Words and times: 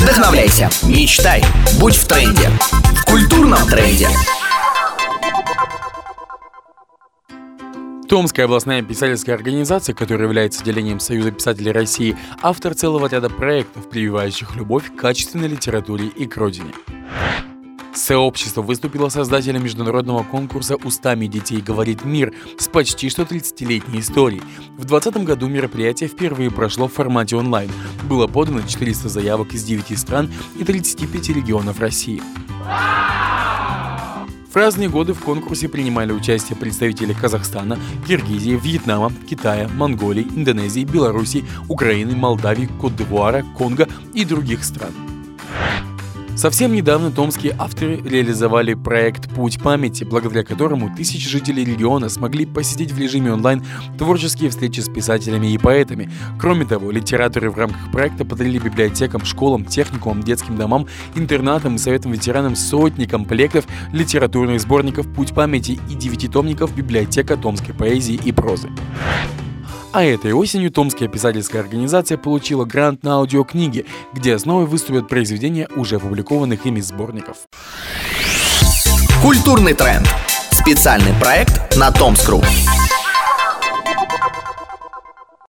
Вдохновляйся, 0.00 0.70
мечтай, 0.82 1.44
будь 1.78 1.94
в 1.94 2.08
тренде. 2.08 2.48
В 2.96 3.04
культурном 3.04 3.68
тренде. 3.68 4.08
Томская 8.08 8.46
областная 8.46 8.82
писательская 8.82 9.34
организация, 9.34 9.94
которая 9.94 10.26
является 10.26 10.62
отделением 10.62 11.00
Союза 11.00 11.32
писателей 11.32 11.70
России, 11.70 12.16
автор 12.40 12.74
целого 12.74 13.08
ряда 13.08 13.28
проектов, 13.28 13.90
прививающих 13.90 14.56
любовь 14.56 14.90
к 14.90 14.98
качественной 14.98 15.48
литературе 15.48 16.06
и 16.06 16.26
к 16.26 16.34
родине. 16.38 16.72
Сообщество 17.94 18.62
выступило 18.62 19.08
создателем 19.08 19.64
международного 19.64 20.22
конкурса 20.22 20.76
«Устами 20.76 21.26
детей 21.26 21.60
говорит 21.60 22.04
мир» 22.04 22.32
с 22.58 22.68
почти 22.68 23.10
что 23.10 23.22
30-летней 23.22 24.00
историей. 24.00 24.42
В 24.76 24.84
2020 24.84 25.24
году 25.24 25.48
мероприятие 25.48 26.08
впервые 26.08 26.50
прошло 26.50 26.86
в 26.86 26.92
формате 26.92 27.36
онлайн. 27.36 27.70
Было 28.08 28.26
подано 28.26 28.62
400 28.62 29.08
заявок 29.08 29.54
из 29.54 29.64
9 29.64 29.98
стран 29.98 30.32
и 30.58 30.64
35 30.64 31.28
регионов 31.30 31.80
России. 31.80 32.22
В 34.50 34.56
разные 34.56 34.88
годы 34.88 35.12
в 35.14 35.20
конкурсе 35.20 35.68
принимали 35.68 36.12
участие 36.12 36.56
представители 36.56 37.12
Казахстана, 37.12 37.78
Киргизии, 38.06 38.58
Вьетнама, 38.60 39.12
Китая, 39.28 39.68
Монголии, 39.68 40.26
Индонезии, 40.34 40.82
Беларуси, 40.82 41.44
Украины, 41.68 42.16
Молдавии, 42.16 42.68
Кот-д'Ивуара, 42.80 43.44
Конго 43.56 43.88
и 44.12 44.24
других 44.24 44.64
стран. 44.64 45.09
Совсем 46.40 46.72
недавно 46.72 47.10
томские 47.10 47.54
авторы 47.58 48.00
реализовали 48.02 48.72
проект 48.72 49.28
«Путь 49.28 49.60
памяти», 49.60 50.04
благодаря 50.04 50.42
которому 50.42 50.90
тысячи 50.96 51.28
жителей 51.28 51.66
региона 51.66 52.08
смогли 52.08 52.46
посетить 52.46 52.92
в 52.92 52.98
режиме 52.98 53.30
онлайн 53.30 53.62
творческие 53.98 54.48
встречи 54.48 54.80
с 54.80 54.88
писателями 54.88 55.48
и 55.48 55.58
поэтами. 55.58 56.10
Кроме 56.38 56.64
того, 56.64 56.92
литераторы 56.92 57.50
в 57.50 57.58
рамках 57.58 57.92
проекта 57.92 58.24
подарили 58.24 58.58
библиотекам, 58.58 59.22
школам, 59.26 59.66
техникумам, 59.66 60.22
детским 60.22 60.56
домам, 60.56 60.86
интернатам 61.14 61.74
и 61.74 61.78
советам 61.78 62.12
ветеранам 62.12 62.56
сотни 62.56 63.04
комплектов 63.04 63.66
литературных 63.92 64.62
сборников 64.62 65.12
«Путь 65.12 65.34
памяти» 65.34 65.78
и 65.90 65.94
девятитомников 65.94 66.74
библиотека 66.74 67.36
томской 67.36 67.74
поэзии 67.74 68.18
и 68.24 68.32
прозы. 68.32 68.70
А 69.92 70.04
этой 70.04 70.32
осенью 70.32 70.70
Томская 70.70 71.08
писательская 71.08 71.60
организация 71.60 72.16
получила 72.16 72.64
грант 72.64 73.02
на 73.02 73.14
аудиокниги, 73.14 73.86
где 74.12 74.34
основой 74.34 74.66
выступят 74.66 75.08
произведения 75.08 75.68
уже 75.74 75.96
опубликованных 75.96 76.64
ими 76.64 76.80
сборников. 76.80 77.38
Культурный 79.20 79.74
тренд. 79.74 80.06
Специальный 80.52 81.12
проект 81.20 81.76
на 81.76 81.90
Томскру. 81.90 82.40